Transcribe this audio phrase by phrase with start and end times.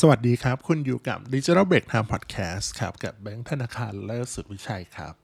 [0.00, 5.14] สวัสดีครับ คุณอยู่กับ Digital Break Time Podcast ครับ กับแบงค์ธนาคารเลิศสุดวิชัยครับ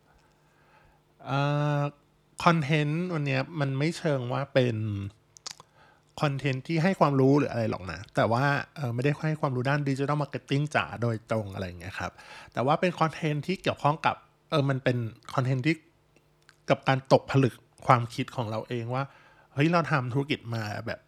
[2.44, 4.76] content วันนี้มันไม่เชิงว่าเป็น
[6.20, 8.44] content ที่ให้ความรู้หรืออะไรหรอกนะ แต่ว่า
[8.94, 12.12] ไม่ได้ให้ความรู้ด้าน digital marketing จ๋าโดยตรงอะไรเงี้ยครับ
[12.52, 14.16] แต่ว่าเป็น content ที่เกี่ยวข้องกับ
[14.50, 14.96] เออมันเป็น
[15.34, 15.74] content ที่
[16.70, 17.54] กับการตกผลึก
[17.86, 19.04] ความคิดของเราเองว่า
[19.54, 21.00] เฮ้ยเราทำธุรกิจมาแบบ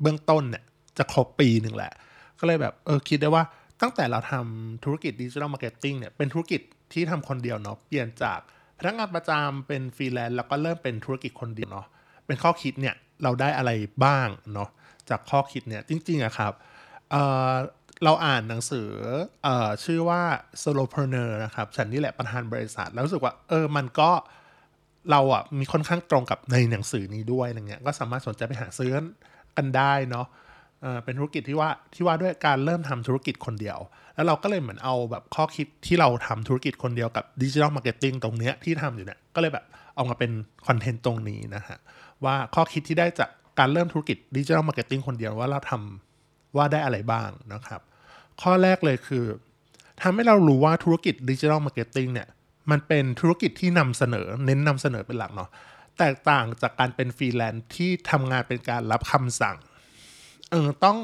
[0.00, 0.64] เบื้องต้นเนี่ย
[0.98, 1.94] จะครบปีหนึ่งแหละ
[2.40, 3.44] ก็เลยแบบเออคิดได้ว่า
[3.82, 6.60] ตั้งแต่เราทำธุรกิจ digital marketing เนี่ยเป็นธุรกิจ
[6.92, 8.38] ที่ทำคนเดียวเนาะเปลี่ยนจาก
[8.78, 11.86] พนักงานประจำเป็นฟรีแลนซ์แล้วก็เริ่มเป็นธุรกิจคนเดียวเนาะ
[12.26, 13.70] เป็นข้อคิดเนี่ยเราได้อะไร
[14.04, 14.68] บ้างเนาะ
[15.10, 16.52] จากข้อคิดเนี่ยจริงๆอะครับ
[17.10, 18.88] เราอ่านหนังสือ
[19.46, 19.48] อ
[19.84, 20.22] ชื่อว่า
[20.62, 24.10] solopreneur นะครับฉันนี่แหละประธานบริษัท แล้วรู้สึกว่าเออมันก็
[25.10, 28.90] เราอะมีค่อนข้างตรงกับในหนังสือนี้ด้วยอย่างเงี้ยก็สามารถสนใจไปหาซื้อ
[29.56, 30.26] กันได้เนาะ
[31.04, 33.78] เป็นธุรกิจที่ว่าที่ว่าด้วยการเริ่มทำธุรกิจคนเดียว
[34.14, 39.64] แล้วเราก็เลยเหมือนเอาแบบข้อคิดที่เราทำธุรกิจคนเดียวกับ digital marketing ตรงเนี้ยที่ทำอยู่เนี่ยก็เลยแบบ
[39.96, 40.30] เอามาเป็น
[40.66, 41.78] content ตรงนี้นะฮะ
[42.24, 47.80] ว่าข้อคิดที่ได้จากการเริ่มธุรกิจ digital marketing คนเดียวว่าเราทำว่าได้อะไรบ้างนะครับ
[48.42, 49.24] ข้อแรกเลยคือ
[50.02, 52.28] ทำให้เรารู้ว่าธุรกิจ digital marketing เนี่ย
[52.70, 55.50] มันเป็นธุรกิจที่นำเสนอเน้นนำเสนอเป็นหลักเนาะ
[55.98, 59.56] แตกต่างจากการเป็นฟรีแลนซ์ที่ทำงานเป็นการรับคำสั่ง
[60.52, 60.96] เออต้อง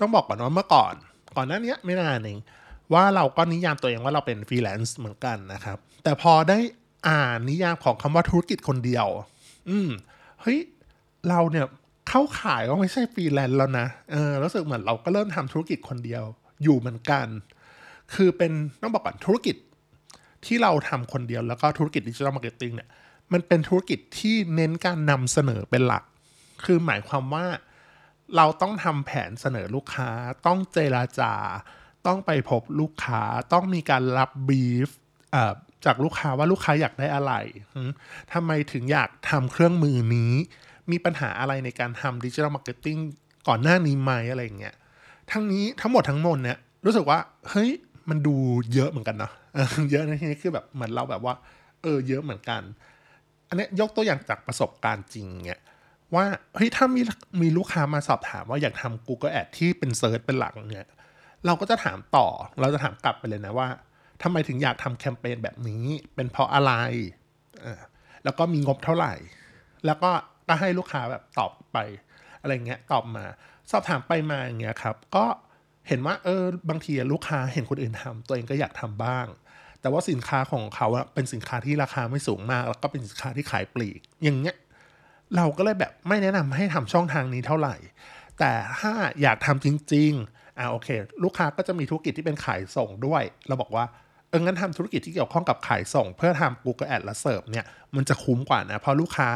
[0.00, 0.94] ต้องบอกก่อนว่าเมื่อก่อน
[1.36, 2.38] ก่อนหน้านี้ไม่นานเอง
[2.92, 6.58] ว่าเราก็นิยามตัวเองว่าเราเป็นฟรีแลนซ์เหมือนกันนะครับ แต่พอได้
[7.08, 9.06] อ่านนิยามของคำว่าธุรกิจคนเดียว
[9.70, 9.88] อืม
[10.40, 10.58] เฮ้ย
[11.28, 11.66] เราเนี่ย
[12.08, 16.24] เข้าข่ายว่าไม่ใช่ฟรีแลนซ์แล้วนะเออรู้สึกเหมือนเราก็เริ่มทำธุรกิจคนเดียว
[16.62, 17.26] อยู่เหมือนกัน
[18.14, 19.56] คือเป็นต้องบอกก่อนธุรกิจ
[20.44, 22.88] ที่เราทำคนเดียวแล้วก็ธุรกิจ digital marketing เนี่ย
[23.32, 26.04] มันเป็นธุรกิจที่เน้นการนำเสนอเป็นหลัก
[26.64, 27.46] คือหมายความว่า
[28.36, 30.10] เราต้องทำแผนเสนอลูกค้า
[30.46, 31.34] ต้องเจราจา
[32.06, 34.88] ต้องไปพบลูกค้า ต้องมีการรับบีฟ
[35.84, 37.32] จากลูกค้าว่าลูกค้าอยากได้อะไร
[38.32, 40.32] ทำไมถึงอยากทำเครื่องมือนี้
[40.90, 42.98] มีปัญหาอะไรในการทำ digital marketing
[43.48, 44.74] ก่อนหน้านี้ไหมอะไรเงี้ย
[45.30, 47.18] ทั้งนี้ทั้งหมดทั้งมวลเนี่ยรู้สึกว่า
[47.50, 47.70] เฮ้ย
[48.08, 48.34] มันดู
[48.74, 49.32] เยอะเหมือนกันเนาะ
[49.90, 51.34] เยอะในที่นี้คือแบบเหมือนเราแบบว่า
[51.82, 52.62] เออ เยอะเหมือนกัน
[53.48, 55.60] อันนี้ยกตัวอย่างจากประสบการณ์จริงเนี่ย
[56.14, 57.02] ว่าเฮ้ยถ้ามี
[57.42, 60.88] มีลูกค้ามาสอบถามว่าอยากทำ Google Ad ที่เป็นเซิร์ชเป็นหลักเนี่ย
[61.46, 62.26] เราก็จะถามต่อ
[62.60, 63.68] เราจะถามกลับไปเลยนะว่า
[64.22, 65.84] ทำไมถึงอยากทำแคมเปญแบบนี้
[66.14, 66.72] เป็นเพราะอะไร
[67.64, 67.82] อ่า
[68.24, 69.14] แล้วก็มีงบเท่าไหร่
[69.86, 70.10] แล้วก็
[70.48, 71.78] ก็ให้ลูกค้าแบบตอบไป
[72.40, 73.24] อะไรเงี้ยตอบมา
[73.70, 75.24] สอบถามไปมาอย่างเงี้ยครับ ก็
[75.88, 79.26] เห็นว่าเออบางทีลูกค้าเห็นคนอื่นทำตัวเองก็อยากทำบ้าง
[79.80, 84.56] แต่ว่าสินค้าของเขาเป็นสินค้าที่ราคาไม่สูงมาก แล้วก็เป็นสินค้าที่ขายปลีก อย่างเงี้ย
[85.36, 87.76] เราก็เลยแบบไม่แนะนำให้ทำช่องทางนี้เท่าไหร่
[88.38, 90.88] แต่ถ้าอยากทำจริง ๆ อ่าโอเค
[91.24, 93.84] ลูกค้าก็จะมีธุรกิจที่เป็นขายส่งด้วย เราบอกว่า
[94.28, 97.64] เอองั้นทำธุรกิจที่เกี่ยวข้องกับขายส่ง เพื่อทำ Google Ad และเสิร์ฟเนี่ย
[97.96, 99.30] มันจะคุ้มกว่านะ เพราะลูกค้า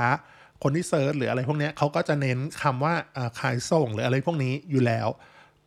[0.63, 2.95] คนที่ search หรืออะไรพวกนี้เขาก็จะเน้นคำว่า
[3.41, 5.09] ขายส่งหรืออะไรพวกนี้อยู่แล้ว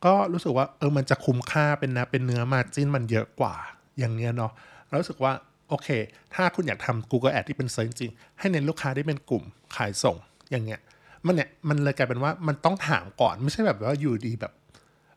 [0.04, 3.54] ก็รู้สึกว่าเออมันจะคุ้มค่าเป็นนะเป็นเนื้อ margin มันเยอะกว่า
[3.98, 4.52] อย่างเงี้ยเนาะ
[5.00, 5.32] รู้สึกว่า
[5.70, 5.88] โอเค
[6.34, 9.44] ถ้าคุณอยากทำ Google Ad ที่เป็น search จริง ให้เน้นลูกค้าที่เป็นกลุ่ม
[9.76, 10.16] ขายส่ง
[10.50, 10.80] อย่างเงี้ย
[11.26, 14.52] มันเนี่ยมันเลยกลายเป็นว่ามันต้องถามก่อนไม่ใช่แบบว่าอยู่ดีแบบ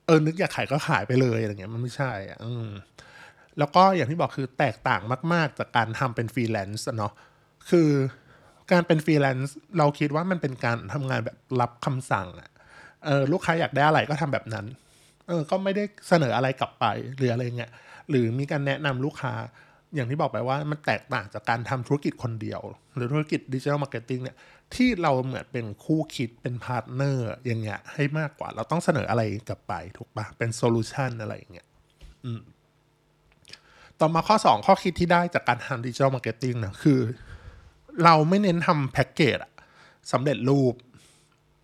[0.05, 2.69] เออนึกอยากขายก็ขายไปเลยอะไรเงี้ยมันไม่ใช่อะอืม
[3.59, 5.01] แล้วก็อย่างที่บอกคือแตกต่าง
[5.33, 7.13] มาก ๆ จากการทำเป็นฟรีแลนซ์เนาะ
[7.69, 7.89] คือ
[8.71, 12.49] การเป็นฟรีแลนซ์เราคิดว่ามันเป็นการทำงานแบบรับคำสั่งอะ
[13.05, 14.65] เออลูกค้าอยากได้อะไรก็ทำแบบนั้น
[15.27, 16.85] เออก็ไม่ได้เสนออะไรกลับไป
[17.17, 17.71] หรืออะไรเงี้ย
[18.09, 19.33] หรือมีการแนะนำลูกค้า
[19.95, 22.61] อย่างที่บอกไปว่ามันแตกต่างจากการทำธุรกิจคนเดียว
[22.95, 24.37] หรือธุรกิจ digital marketing เนี่ย
[24.75, 31.67] ที่เราเหมือนเป็นคู่คิดเป็น partner อย่างเงี้ยให้มากกว่า เราต้องเสนออะไรกลับไปถูกปะเป็น solution อะไรอย่างเงี้ย
[32.25, 32.41] อืม
[33.99, 36.99] ต่อมาข้อ 2 ข้อคิดที่ได้จากการทำ digital marketing นะคือ
[38.03, 39.39] เราไม่เน้นทำแพ็กเกจ
[40.11, 40.73] สำเร็จรูป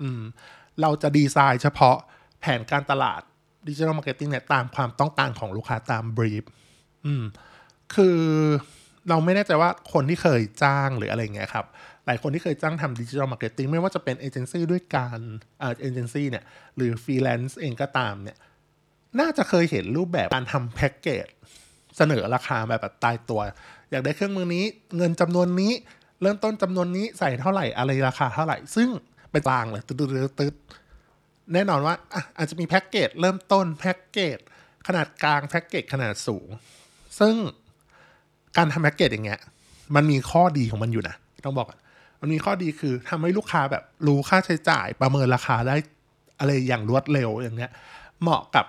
[0.02, 0.22] อืม
[0.82, 1.98] เราจะดีไซน์เฉพาะ
[2.40, 3.22] แผนการตลาด
[3.68, 6.44] digital marketing เนี่ยตามความต้องการของลูกค้าตาม brief
[7.06, 7.24] อืม
[7.96, 8.20] คือ
[9.10, 11.66] เราไม่แน่ใจว่าคนที่เคยจ้างหรืออะไรเงี้ยครับ
[12.06, 15.20] หลายคนที่เคยจ้างทำ digital marketing ไม่ว่าจะเป็นเอเจนซี่ด้วยการ
[15.60, 16.44] เอเจนซี่เนี่ย
[16.76, 18.38] หรือฟรีแลนซ์เองก็ตามเนี่ย
[19.20, 21.28] น่าจะเคยเห็นรูปแบบการทำแพ็กเกจ
[21.98, 23.42] เสนอราคาแบบตายตัว
[23.92, 24.66] อยากได้เครื่องมือนี้
[24.98, 25.74] เงินจำนวนนี้
[26.22, 28.90] เริ่มต้นจำนวนนี้ใส่เท่าไหร่อะไรราคาเท่าไหร่ ซึ่ง
[29.32, 30.54] เป็นกลางเลยตึ๊ดตึ๊ด
[31.54, 31.96] แน่นอนว่า
[32.38, 34.38] อาจจะมีแพ็กเกจเริ่มต้นแพ็กเกจ
[34.88, 36.48] ขนาดกลางแพ็กเกจขนาดสูง
[37.20, 37.36] ซึ่ง
[38.58, 39.40] การทำแพ็กเกจอย่างเงี้ย
[39.96, 41.16] มันมีข้อดีของมันอยู่นะ
[41.46, 41.68] ต้องบอก
[42.22, 45.76] มันมีข้อดีคือทำให้ลูกค้าแบบรู้ค่าใช้จ่ายประเมินราคาได้
[46.40, 47.72] อะไรอย่างรวดเร็วอย่างเงี้ย
[48.22, 48.66] เหมาะกับ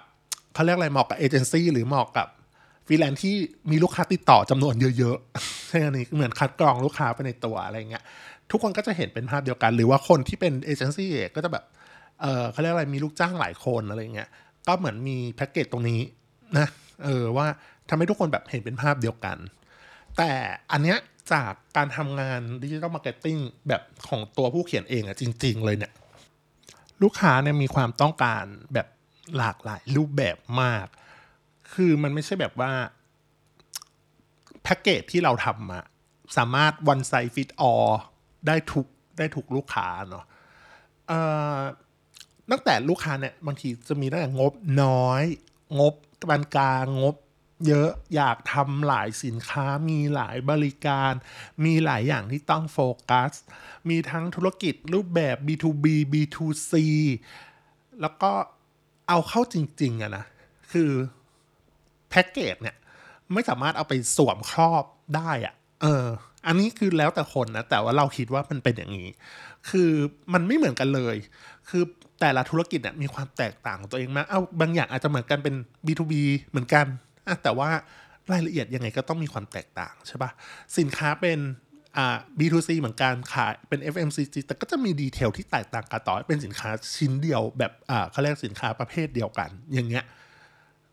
[0.54, 2.26] เขาเรียกอะไรเหมาะกับเอเจนซี่หรือเหมาะกับ
[2.86, 3.36] ฟรีแลนซ์ที่
[3.70, 8.02] มีลูกค้าติดต่อจำนวนเยอะๆใช่อันนี้เหมือนคัดกรองลูกค้าไปในตัวอะไรเงี้ย
[8.50, 11.64] ทุกคนก็จะเห็นเป็นภาพเดียวกัน หรือว่าคนที่เป็นเอเจนซี่ก็จะแบบ
[12.20, 14.28] เออเขาเรียกอะไรมีลูกจ้างหลายคนอะไรเงี้ย
[14.66, 16.00] ก็เหมือนมีแพ็กเกจตรงนี้
[16.58, 16.66] นะ
[17.04, 17.46] เออว่า
[17.88, 19.36] ทำให้ทุกคนแบบเห็นเป็นภาพเดียวกัน
[20.16, 20.32] แต่
[20.72, 20.98] อันเนี้ย
[21.32, 23.36] จากการทำงาน digital marketing
[23.68, 25.92] แบบของตัวผู้เขียนเองอะจริง ๆ เลยเนี่ย
[27.02, 28.86] ลูกค้าเนี่ยมีความต้องการแบบ
[29.36, 30.86] หลากหลายรูปแบบมาก
[31.72, 32.72] คือมันไม่ใช่แบบว่า
[34.62, 35.80] แพ็กเกจที่เราทำมา
[36.36, 37.90] สามารถ one size fit all
[38.46, 38.86] ได้ทุก
[39.18, 40.24] ได้ทุกลูกค้าเนาะ
[42.50, 44.52] ตั้งแต่ลูกค้าเนี่ยบางทีจะมีตั้งแต่งบ
[44.82, 45.24] น้อย
[45.80, 45.94] งบ
[46.30, 47.16] ปานกลางงบ
[47.66, 51.12] เยอะอยากทำหลายสินค้ามีหลายบริการ
[51.64, 52.78] มีหลายอย่างที่ต้องโฟ
[53.10, 53.32] กัส
[53.88, 56.72] มีทั้งธุรกิจรูปแบบ B2B B2C
[58.00, 58.32] แล้วก็
[59.08, 60.24] เอาเข้าจริง ๆอะนะ
[60.72, 60.90] คือ
[62.10, 62.76] แพ็กเกจเนี่ย
[63.32, 64.84] ไม่สามารถเอาไปสวมครอบ
[65.16, 66.06] ได้อะเออ
[66.46, 69.08] อันนี้คือแล้วแต่คนนะ แต่ว่าเราคิดว่ามันเป็นอย่างนี้
[69.70, 69.90] คือ
[70.32, 71.16] มันไม่เหมือนกันเลย
[71.68, 71.82] คือ
[72.20, 75.54] แต่ละธุรกิจเนี่ยมีความแตกต่างตัวเองมาก เอาบางอย่างอาจจะเหมือนกันเป็น
[75.86, 76.12] B2B
[76.50, 76.86] เหมือนกัน
[77.42, 77.70] แต่ว่า
[78.32, 80.30] รายละเอียดยังไงก็ต้องมีความแตกต่างใช่ปะ
[80.78, 81.38] สินค้าเป็น
[81.96, 90.04] อ่า B2C เหมือนกันขายเป็น FMCG แต่ก็จะมีดีเทลที่แตกต่างกันต่อเป็นสินค้าชิ้นเดียวแบบอ่าเขาเรียกสินค้าประเภทเดียวกันอย่างเงี้ย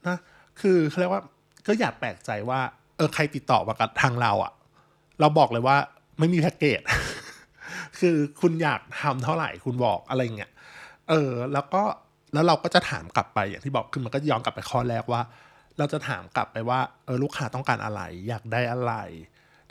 [0.07, 0.17] นะ
[0.61, 1.23] คือเขาเรียกว่า
[1.67, 2.59] ก็อยากแปลกใจว่า
[2.97, 4.51] เออใครติดต่อมากับทางเราอะ่ะ
[5.19, 5.77] เราบอกเลยว่า
[6.19, 6.81] ไม่มีแพ็กเกจ
[7.99, 10.51] คือคุณอยากทำเท่าไหร่คุณบอกอะไรเงี้ย
[11.09, 11.83] เออแล้วก็
[12.33, 15.21] แล้วเราก็จะถามกลับไปอย่างที่บอกคือมันก็ย้อนกลับไปข้อแรกว่า
[15.77, 18.93] เราจะถามกลับไปว่าเออลูกค้าต้องการอะไร อยากได้อะไร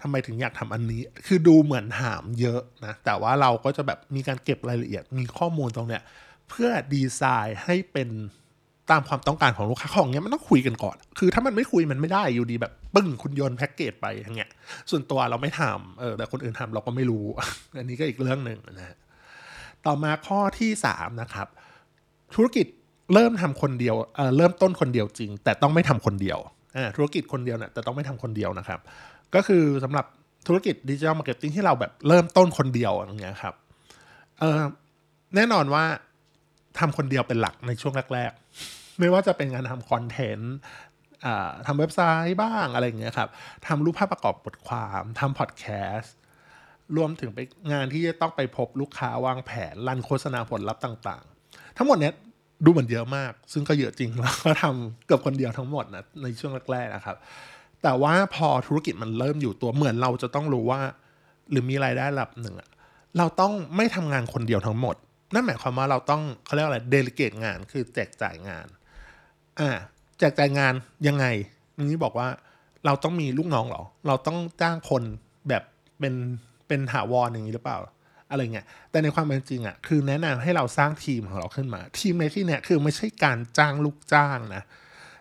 [0.00, 6.03] ทำไมถึงอยากทำอันนี้ คือดูเหมือนถามเยอะนะ แต่ว่าเราก็จะแบบมีการเก็บรายละเอียด มีข้อมูลตรงเนี้ย
[6.49, 8.08] เพื่อดีไซน์ให้เป็น
[8.91, 14.50] ตามความต้องการของลูกค้าของเนี้ยมันต้องคุยกันก่อน คือถ้ามันไม่คุยมันไม่ได้อยู่ดีแบบปึ้งคุณโยนแพ็กเกจไปอย่างเงี้ย
[14.91, 17.26] ส่วนตัวเราไม่ทำเออแต่คนอื่นทำเราก็ไม่รู้
[17.79, 18.97] อันนี้ก็อีกเรื่องหนึ่งนะ
[19.87, 21.49] ต่อมาข้อที่3นะครับ
[22.35, 22.67] ธุรกิจ
[23.12, 26.38] เริ่มทำคนเดียวเริ่มต้นคนเดียวจริง แต่ต้องไม่ทำคนเดียว
[26.97, 28.81] ธุรกิจคนเดียวเนี่ยแต่ต้องไม่ทำคนเดียวนะครับ
[29.35, 30.06] ก็คือสำหรับ
[30.47, 33.55] ธุรกิจ digital marketing ที่เราแบบเริ่มต้นคนเดียวอย่างเงี้ยครับ
[35.35, 35.85] แน่นอนว่า
[36.79, 40.56] ทำคนเดียวเป็นหลักในช่วงแรกๆ ไม่ว่าจะเป็นงานทำคอนเทนต์
[41.67, 43.29] ทำเว็บไซต์บ้างอะไรอย่างเงี้ยครับ
[43.67, 45.64] ทำรูปภาพประกอบบทความทำพอดแค
[45.97, 46.14] สต์
[46.97, 47.38] รวมถึงไป
[47.73, 52.14] งานที่จะต้องไปพบลูกค้าวางแผนรันโฆษณาผลลัพธ์ต่าง ๆ ทั้งหมดเนี้ย
[52.64, 57.17] ดูเหมือนเยอะมาก ซึ่งก็เยอะจริงแล้วก็ทำเกือบคนเดียวทั้งหมดนะในช่วงแรกๆนะครับ
[57.82, 60.81] แต่ว่าพอธุรกิจมันเริ่มอยู่ตัวเหมือนเราจะต้องรู้ว่า
[61.50, 62.55] หรือมีรายได้ระดับหนึ่ง
[63.19, 64.97] เราต้องไม่ทำงานคนเดียวทั้งหมด
[65.35, 68.67] นั่นหมายความว่าเราต้องเขาเรียกอะไรเดลิเกตงานคือแจกจ่ายงาน
[69.61, 69.70] อ่า
[70.19, 70.75] แจกจ่ายงาน
[71.06, 71.26] ยังไง
[71.85, 72.29] นี้บอกว่า
[72.87, 75.03] เราต้องมีลูกน้องหรอ เราต้องจ้างคน
[75.49, 75.62] แบบ
[76.00, 76.14] เป็น
[76.69, 77.79] เป็นหาวรอย่างนี้หรือเปล่า
[78.31, 84.62] อะไรเงี้ย แต่ในความเป็นจริงอะ่ะคือแนะนำให้เราสร้างทีมของเราขึ้นมา ทีมในที่เนี้ยคือไม่ใช่การจ้างลูกจ้างนะ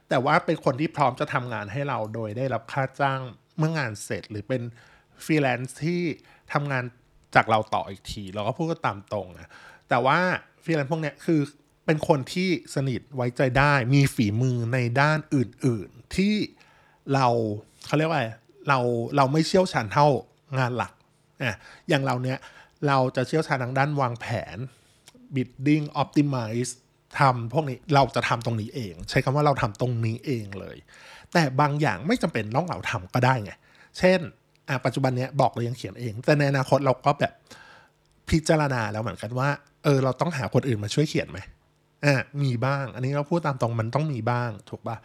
[0.09, 3.21] แต่ว่าเป็นคนที่พร้อมจะทำงานให้เราโดยได้รับค่าจ้าง
[3.57, 4.61] เมื่องานเสร็จหรือเป็น
[5.23, 6.01] ฟรีแลนซ์ที่
[6.53, 6.83] ทำงาน
[7.35, 9.49] จากเราต่ออีกที เราก็พูดก็ตามตรงนะ
[9.89, 10.19] แต่ว่า
[10.63, 11.39] ฟรีแลนซ์พวกเนี้ยคือ
[11.85, 16.35] เป็นคนที่สนิทไว้ใจได้มีฝีมือในด้านอื่น ๆ ที่
[17.13, 17.27] เรา
[17.85, 18.19] เขาเรียกว่า
[18.67, 18.79] เรา
[19.17, 20.07] เราไม่เชี่ยวชาญเท่า
[20.59, 20.93] งานหลัก
[21.43, 21.55] อะ
[21.89, 22.37] อย่างเราเนี้ย
[22.87, 24.57] เราจะเชี่ยวชาญทางด้านวางแผน
[25.35, 26.71] bidding optimize
[27.19, 30.77] ทำพวกนี้เราจะทำตรงนี้เอง ใช้คำว่าเราทำตรงนี้เองเลย
[31.33, 33.51] แต่บางอย่างไม่จำเป็นต้องเราทำก็ได้ไง
[33.97, 34.19] เช่น
[34.85, 37.33] ปัจจุบันเนี้ยบอกเรายังเขียนเอง แต่ในอนาคตเราก็แบบ
[38.29, 39.49] พิจารณาแล้วเหมือนกันว่า
[39.83, 41.39] เออเราต้องหาคนอื่นมาช่วยเขียนไหม
[42.05, 44.97] อ่ามีบ้าง อันนี้เราพูดตามตรงมันต้องมีบ้างถูกปะ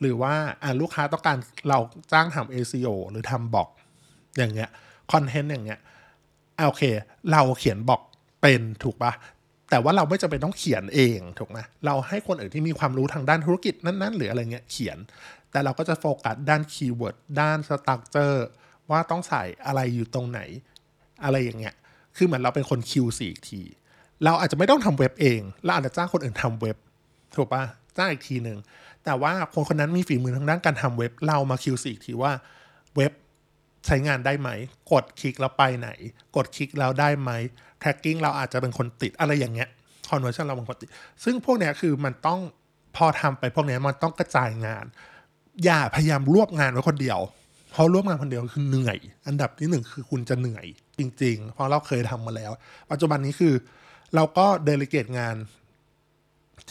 [0.00, 1.78] หรือว่าอ่าลูกค้าต้องการเรา
[2.12, 3.68] จ้างทำ ACO หรือทำบอก
[4.38, 4.70] อย่างเงี้ย
[5.12, 5.80] คอนเทนต์อย่างเงี้ย
[6.64, 6.82] โอเค
[7.32, 8.00] เราเขียนบอก
[8.42, 9.12] เป็นถูกปะ
[9.70, 14.98] แต่ว่าเราไม่จำเป็นต้องเขียนเองถูกไหมเราให้คนอื่นที่มีความรู้ทางด้านธุรกิจนั้น ๆ หรืออะไรเงี้ยเขียน
[15.50, 18.46] แต่เราก็จะโฟกัสด้าน keyword ด้าน structure
[18.90, 20.40] ว่าต้องใส่อะไรอยู่ตรงไหน
[21.24, 21.74] อะไรอย่างเงี้ย
[22.16, 23.62] คือเหมือนเราเป็นคน Q4 อีกที
[24.24, 26.76] เราอาจจะไม่ต้องทำเว็บเองเราอาจจะจ้างคนอื่นทำเว็บ
[27.36, 27.62] ถูกปะ
[27.96, 28.58] จ้างอีกทีหนึ่ง
[29.04, 32.32] แต่ว่าคนคนนั้นมีฝีมือทางด้านการทำเว็บ เรามา Q4 อีกทีว่า
[32.96, 33.12] เว็บ
[33.86, 34.50] ใช้งานได้ไหม
[34.92, 35.88] กดคลิกแล้วไปไหน
[36.36, 37.30] กดคลิกแล้วได้ไหม
[37.82, 39.68] tracking เราอาจจะเป็นคนติดอะไรอย่างเงี้ย
[40.08, 40.88] conversion เราเป็นคนติด
[41.24, 42.40] ซึ่งพวกเนี้ยคือมันต้อง
[42.96, 44.84] พอทำไปพวกเนี้ยมันต้องกระจายงาน
[45.64, 47.18] อย่าพยายามรวบงานไว้คนเดียว
[47.72, 50.66] เพราะรวบงานคนเดียวคือเหนื่อย อันดับที่หนึ่งคือคุณจะเหนื่อย
[50.98, 52.52] จริง ๆ เพราะเราเคยทำมาแล้ว
[52.90, 53.54] ปัจจุบันนี้คือ
[54.14, 55.36] เราก็เดลิเกตงาน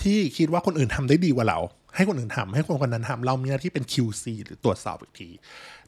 [0.01, 1.59] ที่คิดว่าคนอื่นทำได้ดีกว่าเรา
[1.95, 5.29] ให้คนอื่นทำให้คนคนนั้นทำเรามีหน้าที่เป็น QC หรือตรวจสอบอีกที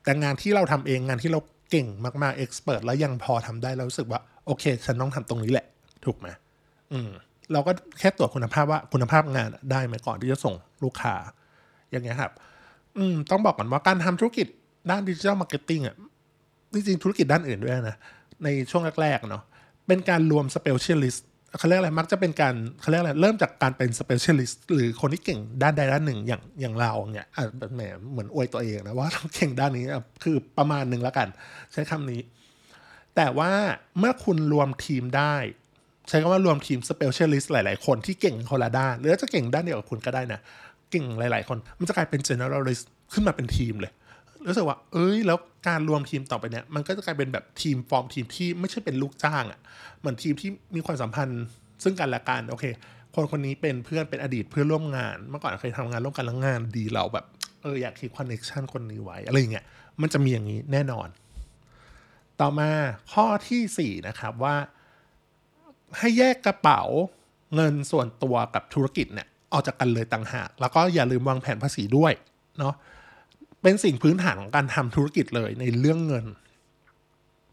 [0.04, 1.40] แต่งานที่เราทำเองงานที่เรา
[1.72, 5.66] เก่งมากๆเอ็กซ์เพรสแล้วยังพอทำได้เรารู้สึกว่า โอเค ฉันต้องทำตรงนี้แหละ
[6.06, 6.28] ถูกไหม
[6.92, 7.10] อืม
[7.54, 11.16] เราก็แค่ตรวจคุณภาพว่าคุณภาพงานได้ไหมก่อนที่จะส่งลูกค้า
[11.92, 12.32] อย่างเงี้ยครับ
[12.98, 14.48] อืมต้องบอกก่อนว่าการทำธุรกิจ
[14.90, 15.96] ด้าน digital marketing อะ
[16.74, 17.98] จริงๆธุรกิจด้านอื่นด้วยนะ
[18.44, 19.44] ในช่วงแรกๆเนาะ
[19.88, 27.44] เป็นการรวม specialist เขาเรียกอะไรมักจะเป็นการเขาเรียกอะไรเริ่มจากการเป็น specialist หรือคนที่เก่งด้านใดด้านหนึ่งอย่างอย่างเราเนี่ยอะ
[27.76, 29.86] แหมเหมือนอวยตัวเองนะว่าเราเก่งด้านนี้
[30.24, 31.28] คือประมาณหนึ่งแล้วกัน
[31.74, 32.22] ใช้คำนี้
[33.16, 33.52] แต่ว่า
[34.00, 35.36] เมื่อคุณรวมทีมได้
[36.10, 40.40] ใช้คำว่ารวมทีม specialist หลาย ๆ คนที่เก่งคนละด้าน หรือจะเก่งด้านเดียวกับคุณก็ได้นะ
[40.92, 43.92] เก่งหลาย ๆ คน มันจะกลายเป็น generalist ขึ้นมาเป็นทีมเลย
[44.48, 49.60] รู้สึกว่า เอ้ย แล้วการรวมทีมต่อไปเนี่ย มันก็จะกลายเป็นแบบทีมฟอร์มทีมที่ไม่ใช่เป็นลูกจ้างอะ่ะ
[50.00, 51.44] เหมือนทีมที่มีความสัมพันธ์
[51.84, 52.66] ซึ่งกันและกัน โอเค
[53.16, 57.26] คนคนนี้เป็นเพื่อนเป็นอดีตเพื่อนร่วมงาน เมื่อก่อนเคยทำงานร่วมกันแล้วงานดีเราแบบ
[57.62, 59.66] เอออยาก keep connection คนนี้ไว้ อะไรอย่างเงี้ย
[60.02, 61.08] มันจะมีอย่างนี้แน่นอน
[62.40, 62.70] ต่อมา
[63.14, 64.56] ข้อที่ 4 นะครับว่า
[65.98, 66.82] ให้แยกกระเป๋า
[67.56, 72.14] เงินส่วนตัวกับธุรกิจเนี่ยออกจากกันเลยต่างหาก แล้วก็อย่าลืมวางแผนภาษีด้วย
[72.60, 72.74] เนาะ
[73.68, 76.26] เป็นสิ่งพื้นฐานของการทำธุรกิจเลยในเรื่องเงิน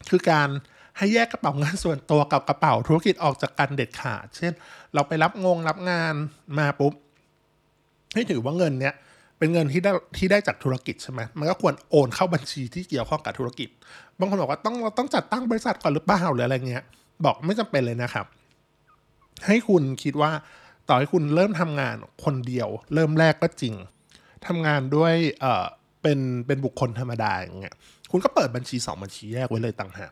[0.09, 0.49] คือการ
[0.97, 4.53] ให้แยกกระเป๋าเงินส่วนตัวกับกระเป๋าธุรกิจออกจากกันเด็ดขาด เช่น
[4.93, 6.13] เราไปรับงงรับงาน
[6.57, 6.93] มาปุ๊บ
[8.13, 8.93] ให้ถือว่าเงินเนี้ย
[9.37, 13.69] เป็นเงินที่ได้ที่ได้จากธุรกิจใช่ไหมมันก็ควรโอนเข้าบัญชีที่เกี่ยวข้องกับธุรกิจ
[14.19, 16.83] บางคนบอกว่าต้องเราต้องจัดตั้งบริษัทก่อนหรือเปล่าหรืออะไรเงี้ย
[17.25, 18.25] บอกไม่จำเป็นเลยนะครับ
[19.47, 20.31] ให้คุณคิดว่า
[20.89, 23.75] ต่อให้คุณเริ่มทำงานคนเดียว เริ่มแรกก็จริง
[24.47, 25.15] ทำงานด้วย
[26.05, 27.75] เป็นเป็นบุคคลธรรมดาอย่างเงี้ย
[28.11, 30.11] คุณก็เปิดบัญชีสองบัญชีแยกไว้เลยต่างหาก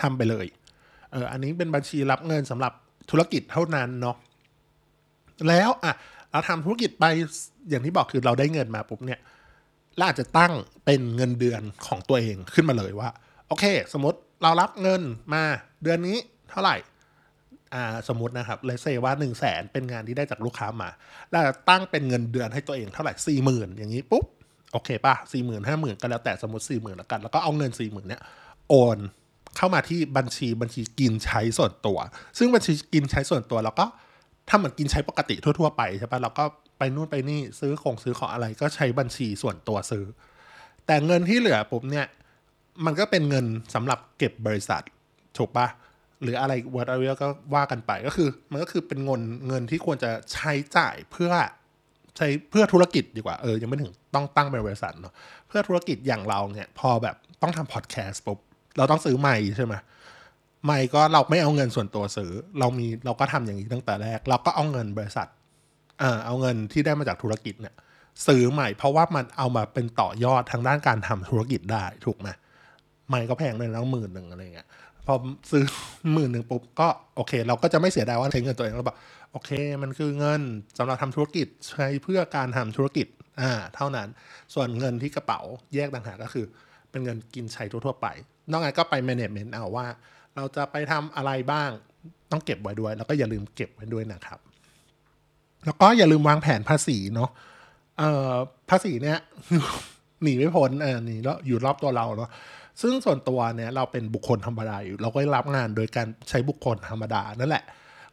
[0.00, 0.46] ทำไปเลย
[1.12, 2.72] เอออันนี้เป็นบัญชีรับเงินสำหรับ
[3.10, 4.16] ธุรกิจเท่านั้นเนาะ
[5.48, 5.94] แล้วอะ
[6.30, 7.04] เราทำธุรกิจไป
[7.70, 9.20] อย่างที่บอกคือเราได้เงินมาปุ๊บเนี่ย
[9.96, 10.52] เราอาจจะตั้ง
[10.84, 13.08] เป็นเงินเดือนของตัวเองขึ้นมาเลยว่า
[13.48, 15.02] โอเค สมมติเรารับเงิน
[15.34, 15.42] มา
[15.82, 16.18] เดือนนี้
[16.50, 16.76] เท่าไหร่
[17.74, 20.90] อ่าสมมตินะครับเลเซว่าหนึ่งแสนเป็นงานที่ได้จากลูกค้ามา
[21.30, 24.24] เราตั้งเป็นเงินเดือนให้ตัวเองเท่าไหร่สี่หมื่นอย่างนี้ปุ๊บ
[24.72, 28.22] โอเคป่ะสี่หมื่นห้าหมื่นก็แล้วแต่สมมติสี่หมื่นแล้วกัน แล้วก็เอาเงินสี่หมื่นเนี้ย
[28.68, 28.98] โอน
[29.56, 31.98] เข้ามาที่บัญชีบัญชีกินใช้ส่วนตัว
[32.38, 33.86] ซึ่งบัญชีกินใช้ส่วนตัวเราก็
[34.48, 36.44] ถ้าเหมือนกินใช้ปกติทั่ว ๆ ไปใช่ปะเราก็
[36.78, 40.04] ไปนู่นไปนี่ซื้อของซื้อของอะไรก็ใช้บัญชีส่วนตัวซื้อ
[40.86, 42.06] แต่เงินที่เหลือปุ๊บเนี่ย
[42.84, 44.82] มันก็เป็นเงินสำหรับเก็บบริษัท
[45.36, 45.66] ถูกปะ
[46.22, 51.32] หรืออะไรวัดอะไรก็ว่ากันไปก็คือ มันก็คือเป็นเงินเงินที่ควรจะใช้จ่ายเพื่อ
[52.16, 55.12] ใช้เพื่อธุรกิจดีกว่าเออยังไม่ถึงต้องตั้งเป็นบริษัทเนาะ
[55.48, 58.38] เพื่อธุรกิจอย่างเราเนี่ย พอแบบต้องทำพอดแคสต์ปุ๊บ
[58.76, 59.74] เราต้องซื้อไมค์ใช่ไหม
[60.64, 62.30] ไมค์ก็เราไม่เอาเงินส่วนตัวซื้อ
[62.60, 65.28] เรามีเราก็ทำอย่างนี้ตั้งแต่แรก เราก็เอาเงินบริษัท
[66.00, 67.74] เออเอาเงินที่ได้มาจากธุรกิจเนี่ย
[68.26, 72.28] ซื้อใหม่เพราะว่ามันเอามาเป็นต่อยอดทางด้านการทำธุรกิจได้ถูกไหม
[73.08, 74.68] ไมค์ก็แพงเลยนะหมื่นหนึ่งอะไรเงี้ย
[75.06, 75.14] พอ
[75.50, 75.64] ซื้อ
[76.12, 78.96] หมื่นหนึ่งปุ๊บก็โอเค เราก็จะไม่เสียดายว่าใช้เงินตัวเองเราบอก
[79.32, 79.50] โอเค
[79.82, 80.42] มันคือเงิน
[80.78, 83.06] สำหรับทำธุรกิจใช้เพื่อการทำธุรกิจ
[83.40, 84.08] อ่าเท่านั้น
[84.54, 85.40] ส่วนเงินที่กระเป๋า
[85.74, 86.46] แยกต่างหากก็คือ
[86.90, 88.06] เป็นเงินกินใช้ทั่วๆไป
[88.52, 89.86] นอกจากก็ไป management เอาว่า
[90.36, 91.70] เราจะไปทำอะไรบ้าง
[92.30, 94.38] ต้องเก็บไว้ด้วย แล้วก็อย่าลืมเก็บไว้ด้วยนะครับ
[95.64, 97.30] แล้วก็อย่าลืมวางแผนภาษีเนาะ
[97.98, 98.32] เอ่อ
[98.70, 99.18] ภาษีเนี่ย
[100.22, 102.30] หนีไม่พ้นเออหนีแล้วอยู่รอบตัวเราเนาะ
[102.82, 107.64] ซึ่งส่วนตัวเนี่ยเราเป็นบุคคลธรรมดาอยู่เราก็รับงานโดยการใช้บุคคลธรรมดานั่นแหละ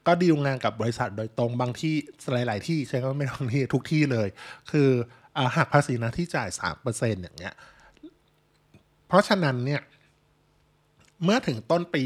[0.08, 1.96] ก็ดีลงานกับบริษัทโดยตรงบางที่
[2.34, 4.28] หลาย ๆ ที่ใช้ก็ไม่ต้องที่ทุกที่เลย
[4.72, 4.90] คือ
[5.56, 7.56] หักภาษีนะที่จ่ายสามเปอร์เซ็นอย่างเงี้ย
[9.08, 9.82] เพราะฉะนั้นเนี่ย
[11.24, 12.06] เมื่อถึงต้นปี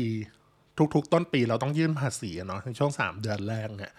[0.95, 3.91] ทุก ๆ ต้นปีเราต้องยื่นภาษีเนาะในช่วงสามเดือนแรกเนี่ย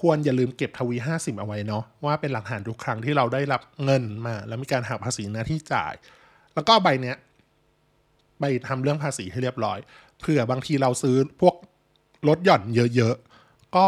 [0.00, 5.94] ควรอย่าลืมเก็บทวีห้าสิบเอาไว้เนาะว่าเป็นหลักฐานทุกครั้งที่เราได้รับเงินมา แล้วมีการหักภาษีหนะที่จ่าย
[6.54, 7.16] แล้วก็ใบเนี้ย
[8.44, 9.78] ไปทำเรื่องภาษีให้เรียบร้อย
[10.20, 11.54] เผื่อบางทีเราซื้อพวก
[12.28, 12.62] ลดหย่อน
[12.96, 13.86] เยอะๆ ก็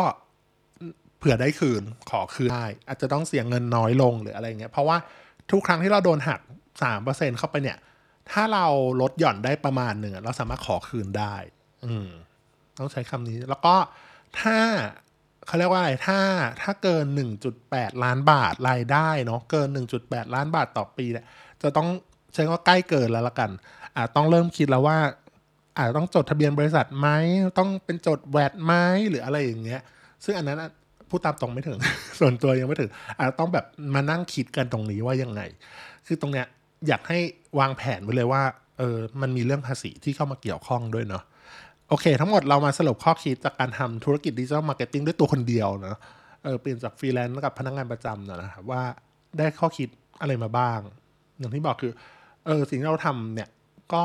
[1.18, 4.96] เผื่อได้คืนขอคืนได้อาจจะต้องเสียเงินน้อยลงหรืออะไรเงี้ยเพราะว่า
[5.50, 6.40] ทุกครั้งที่เราโดนหัก
[6.82, 7.78] สามเปอร์เซ็นเข้าไปเนี่ย
[8.30, 8.66] ถ้าเรา
[9.00, 11.34] ลดหย่อนได้ประมาณหนึ่งเราสามารถขอคืนได้
[11.86, 12.08] อืม
[12.78, 13.74] ต้องใช้คำนี้แล้วก็
[14.40, 14.56] ถ้า
[15.46, 16.18] เขาเรียกว่าอะไร ถ้า
[16.62, 17.04] ถ้าเกิน
[17.54, 19.68] 1.8 ล้านบาทรายได้เนาะ เกิน
[20.02, 21.26] 1.8 ล้านบาทต่อปีเนี่ย
[21.62, 21.88] จะต้อง
[22.34, 23.50] ใช้ว่าใกล้เกินแล้วละกัน
[23.96, 24.98] อาจต้องเริ่มคิดแล้วว่า
[25.76, 27.08] อาจต้องจดทะเบียนบริษัทไหม
[27.58, 28.72] ต้องเป็นจด VAT ไหม
[29.10, 29.82] หรืออะไรอย่างเงี้ย
[30.24, 30.62] ซึ่งอันนั้น
[31.08, 31.78] พูดตามตรงไม่ถึง
[32.20, 35.40] ส่วนตัวยังไม่ถึง อาจต้องแบบมานั่งคิดกันตรงนี้ว่ายังไง
[36.06, 36.46] คือตรงเนี้ย
[36.88, 37.18] อยากให้
[37.58, 38.42] วางแผนไว้เลยว่า
[38.78, 41.22] เออมันมีเรื่องภาษีที่เข้ามาเกี่ยวข้องด้วยเนาะ
[41.88, 45.98] โอเค ทั้งหมดเรามาสรุปข้อคิดจากการทำธุรกิจ digital marketing ด้วยตัวคนเดียวเนาะ
[46.44, 48.82] เออเปลี่ยนจากฟรีแลนซ์กับพนักงานประจำนะครับว่า
[49.38, 49.88] ได้ข้อคิด
[50.20, 50.80] อะไรมาบ้าง
[51.38, 51.92] อย่างที่บอกคือ
[52.46, 53.48] เออสิ่งที่เราทำเนี่ย
[53.92, 54.04] ก็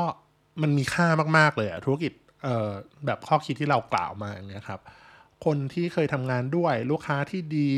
[0.62, 1.06] มันมีค่า
[1.38, 2.12] มาก ๆ เลยอะธุรกิจ
[2.42, 2.70] เออ
[3.06, 4.80] แบบข้อคิดที่เรากล่าวมาอย่างเงี้ยครับ
[5.44, 7.70] คนที่เคยทำงานด้วยลูกค้าที่ดี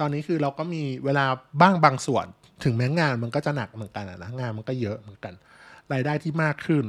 [0.00, 1.26] ตอนนี้คือเราก็มีเวลา
[1.60, 2.26] บ้างบางส่วน
[2.64, 5.34] ถึงแม้งานมันก็จะหนักเหมือนกันนะงานมันก็เยอะเหมือนกัน
[5.92, 6.84] รายได้ที่มากขึ้น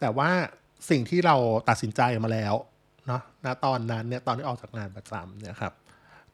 [0.00, 0.30] แต่ว่า
[0.90, 1.36] สิ่งที่เรา
[1.68, 2.54] ตัดสินใจมาแล้ว
[3.06, 5.72] เนาะณตอนนั้นเนี่ยตอนที่ออกจากงานประจำเนี่ยครับ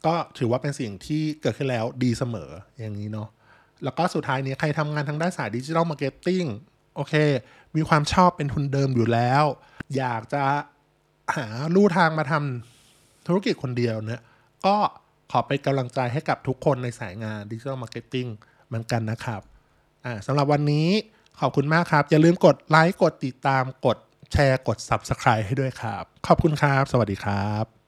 [0.07, 2.51] ก็ถือว่าเป็นสิ่งที่เกิดขึ้นแล้วดีเสมอ
[2.81, 3.29] อย่างนี้เนาะ
[3.85, 6.45] แล้วก็สุดท้ายนี้ใครทำงานทางด้านสาย digital marketing
[6.97, 7.15] โอเค
[7.77, 9.45] มีความชอบเป็นทุนเดิมอยู่แล้ว
[9.97, 10.45] อยากจะ
[11.37, 14.23] หาลู่ทางมาทำธุรกิจคนเดียวเนี่ย
[14.67, 14.77] ก็
[15.31, 18.27] ขอเป็นกำลังใจให้กับทุกคนในสายงาน digital marketing
[18.67, 19.43] เหมือนกันนะครับ
[20.05, 20.89] อ่าสำหรับวันนี้
[21.41, 23.99] ขอบคุณมากครับ อย่าลืมกดไลค์กดติดตามกด
[24.33, 27.82] แชร์กด Subscribe ให้ด้วยครับ ขอบคุณครับ สวัสดีครับ